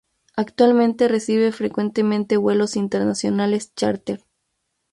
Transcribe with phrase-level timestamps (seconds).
[0.35, 4.25] Actualmente recibe frecuentemente vuelos internacionales chárter.